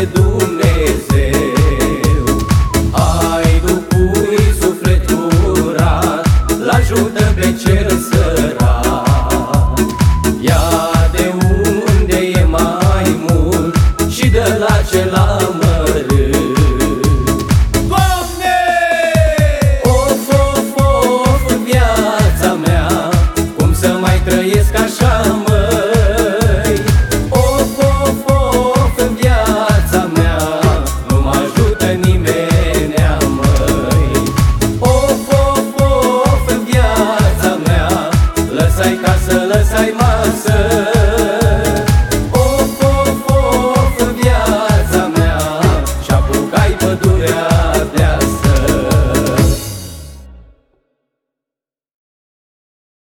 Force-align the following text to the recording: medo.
medo. 0.00 0.39